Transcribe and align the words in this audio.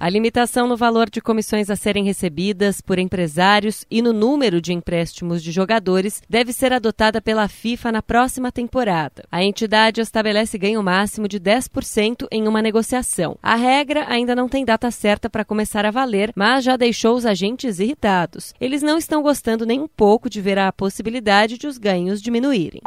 A 0.00 0.08
limitação 0.08 0.66
no 0.66 0.78
valor 0.78 1.10
de 1.10 1.20
comissões 1.20 1.68
a 1.68 1.76
serem 1.76 2.02
recebidas 2.04 2.80
por 2.80 2.98
empresários 2.98 3.84
e 3.90 4.00
no 4.00 4.14
número 4.14 4.58
de 4.58 4.72
empréstimos 4.72 5.42
de 5.42 5.52
jogadores 5.52 6.22
deve 6.26 6.54
ser 6.54 6.72
adotada 6.72 7.20
pela 7.20 7.46
FIFA 7.48 7.92
na 7.92 8.00
próxima 8.00 8.50
temporada. 8.50 9.24
A 9.30 9.44
entidade 9.44 10.00
estabelece 10.00 10.56
ganho 10.56 10.82
máximo 10.82 11.28
de 11.28 11.38
10% 11.38 12.26
em 12.32 12.48
uma 12.48 12.62
negociação. 12.62 13.36
A 13.42 13.56
regra 13.56 14.06
ainda 14.08 14.34
não 14.34 14.48
tem 14.48 14.64
data 14.64 14.90
certa 14.90 15.28
para 15.28 15.44
começar 15.44 15.84
a 15.84 15.90
valer, 15.90 16.32
mas 16.34 16.64
já 16.64 16.78
deixou 16.78 17.14
os 17.14 17.26
agentes 17.26 17.78
irritados. 17.78 18.54
Eles 18.58 18.80
não 18.80 18.96
estão 18.96 19.20
gostando 19.20 19.66
nem 19.66 19.82
um 19.82 19.88
pouco 19.88 20.30
de 20.30 20.40
ver 20.40 20.58
a 20.58 20.72
possibilidade 20.72 21.58
de 21.58 21.66
os 21.66 21.76
ganhos 21.76 22.22
diminuírem. 22.22 22.80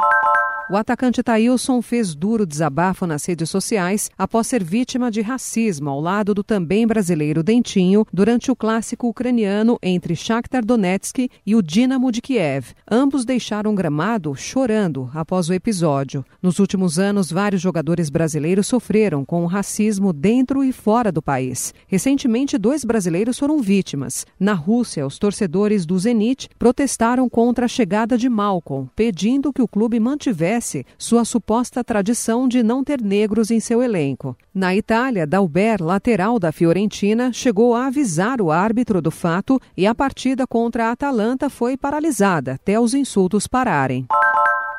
O 0.70 0.76
atacante 0.76 1.22
Thailson 1.22 1.82
fez 1.82 2.14
duro 2.14 2.46
desabafo 2.46 3.06
nas 3.06 3.26
redes 3.26 3.50
sociais 3.50 4.10
após 4.16 4.46
ser 4.46 4.64
vítima 4.64 5.10
de 5.10 5.20
racismo 5.20 5.90
ao 5.90 6.00
lado 6.00 6.32
do 6.32 6.42
também 6.42 6.86
brasileiro 6.86 7.42
Dentinho 7.42 8.06
durante 8.10 8.50
o 8.50 8.56
clássico 8.56 9.06
ucraniano 9.06 9.78
entre 9.82 10.16
Shakhtar 10.16 10.64
Donetsk 10.64 11.28
e 11.44 11.54
o 11.54 11.62
Dinamo 11.62 12.10
de 12.10 12.22
Kiev. 12.22 12.68
Ambos 12.90 13.26
deixaram 13.26 13.72
o 13.72 13.74
gramado 13.74 14.34
chorando 14.34 15.10
após 15.12 15.50
o 15.50 15.52
episódio. 15.52 16.24
Nos 16.40 16.58
últimos 16.58 16.98
anos, 16.98 17.30
vários 17.30 17.60
jogadores 17.60 18.08
brasileiros 18.08 18.66
sofreram 18.66 19.22
com 19.22 19.44
o 19.44 19.46
racismo 19.46 20.14
dentro 20.14 20.64
e 20.64 20.72
fora 20.72 21.12
do 21.12 21.20
país. 21.20 21.74
Recentemente, 21.86 22.56
dois 22.56 22.86
brasileiros 22.86 23.38
foram 23.38 23.60
vítimas. 23.60 24.26
Na 24.40 24.54
Rússia, 24.54 25.06
os 25.06 25.18
torcedores 25.18 25.84
do 25.84 25.98
Zenit 25.98 26.48
protestaram 26.58 27.28
contra 27.28 27.66
a 27.66 27.68
chegada 27.68 28.16
de 28.16 28.30
Malcolm, 28.30 28.88
pedindo 28.96 29.52
que 29.52 29.60
o 29.60 29.68
clube 29.68 30.00
mantivesse 30.00 30.53
sua 30.98 31.24
suposta 31.24 31.82
tradição 31.82 32.46
de 32.48 32.62
não 32.62 32.84
ter 32.84 33.00
negros 33.00 33.50
em 33.50 33.60
seu 33.60 33.82
elenco. 33.82 34.36
Na 34.54 34.74
Itália, 34.74 35.26
Dalber, 35.26 35.82
lateral 35.82 36.38
da 36.38 36.52
Fiorentina, 36.52 37.32
chegou 37.32 37.74
a 37.74 37.86
avisar 37.86 38.40
o 38.40 38.50
árbitro 38.50 39.00
do 39.00 39.10
fato 39.10 39.60
e 39.76 39.86
a 39.86 39.94
partida 39.94 40.46
contra 40.46 40.86
a 40.86 40.92
Atalanta 40.92 41.50
foi 41.50 41.76
paralisada 41.76 42.52
até 42.54 42.78
os 42.78 42.94
insultos 42.94 43.46
pararem. 43.46 44.06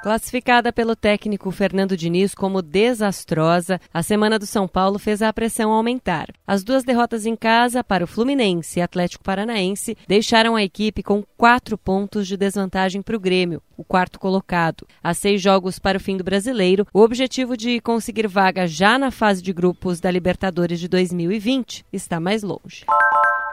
Classificada 0.06 0.72
pelo 0.72 0.96
técnico 0.96 1.50
Fernando 1.50 1.98
Diniz 1.98 2.36
como 2.36 2.62
desastrosa, 2.62 3.82
a 3.92 4.04
semana 4.04 4.38
do 4.38 4.46
São 4.46 4.68
Paulo 4.68 5.00
fez 5.00 5.20
a 5.20 5.34
pressão 5.34 5.72
aumentar. 5.72 6.28
As 6.46 6.64
duas 6.64 6.84
derrotas 6.84 7.26
em 7.26 7.36
casa 7.36 7.84
para 7.84 8.04
o 8.04 8.08
Fluminense 8.08 8.78
e 8.78 8.84
Atlético 8.84 9.24
Paranaense 9.24 9.98
deixaram 10.08 10.56
a 10.56 10.62
equipe 10.62 11.02
com 11.02 11.24
quatro 11.36 11.76
pontos 11.76 12.28
de 12.28 12.38
desvantagem 12.38 13.02
para 13.02 13.16
o 13.16 13.20
Grêmio, 13.20 13.64
o 13.76 13.84
quarto 13.84 14.20
colocado. 14.20 14.86
A 15.04 15.12
seis 15.16 15.42
jogos 15.42 15.80
para 15.80 15.98
o 15.98 16.02
fim 16.02 16.18
do 16.18 16.24
brasileiro, 16.24 16.86
o 16.94 17.02
objetivo 17.02 17.58
de 17.58 17.82
conseguir 17.82 18.28
vaga 18.28 18.68
já 18.68 19.00
na 19.00 19.10
fase 19.10 19.42
de 19.42 19.52
grupos 19.52 20.00
da 20.00 20.12
Libertadores 20.12 20.80
de 20.80 20.88
2020 20.88 21.84
está 21.92 22.20
mais 22.20 22.44
longe. 22.44 22.86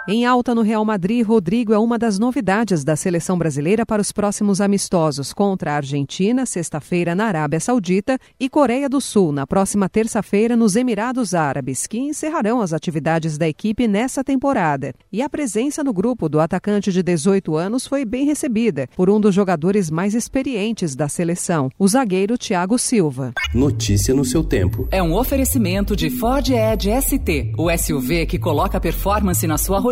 Em 0.08 0.27
alta 0.27 0.53
no 0.53 0.62
Real 0.62 0.84
Madrid, 0.84 1.25
Rodrigo 1.25 1.72
é 1.72 1.78
uma 1.78 1.97
das 1.97 2.19
novidades 2.19 2.83
da 2.83 2.97
seleção 2.97 3.39
brasileira 3.39 3.86
para 3.86 4.03
os 4.03 4.11
próximos 4.11 4.61
amistosos 4.61 5.33
contra 5.33 5.70
a 5.70 5.77
Argentina, 5.77 6.45
sexta-feira 6.45 7.14
na 7.14 7.27
Arábia 7.27 7.61
Saudita, 7.61 8.19
e 8.39 8.48
Coreia 8.48 8.89
do 8.89 9.00
Sul, 9.00 9.30
na 9.30 9.47
próxima 9.47 9.89
terça-feira 9.89 10.56
nos 10.56 10.75
Emirados 10.75 11.34
Árabes, 11.34 11.86
que 11.86 11.98
encerrarão 11.98 12.61
as 12.61 12.73
atividades 12.73 13.39
da 13.39 13.48
equipe 13.48 13.86
nessa 13.86 14.25
temporada. 14.25 14.92
E 15.12 15.23
a 15.23 15.30
presença 15.30 15.84
no 15.84 15.92
grupo 15.92 16.28
do 16.28 16.41
atacante 16.41 16.91
de 16.91 17.00
18 17.00 17.55
anos 17.55 17.86
foi 17.86 18.05
bem 18.05 18.27
recebida 18.27 18.89
por 18.97 19.08
um 19.08 19.20
dos 19.20 19.33
jogadores 19.33 19.89
mais 19.89 20.17
experientes 20.17 20.97
da 20.97 21.08
seleção, 21.08 21.70
o 21.78 21.86
zagueiro 21.86 22.36
Thiago 22.36 22.77
Silva. 22.77 23.33
Notícia 23.55 24.12
no 24.12 24.25
seu 24.25 24.42
tempo. 24.42 24.89
É 24.91 25.00
um 25.00 25.14
oferecimento 25.14 25.95
de 25.95 26.11
Ford 26.11 26.48
Edge 26.51 26.90
ST, 27.01 27.52
o 27.57 27.70
SUV 27.70 28.27
que 28.27 28.36
coloca 28.36 28.80
performance 28.80 29.46
na 29.46 29.57
sua 29.57 29.79
rotina 29.79 29.92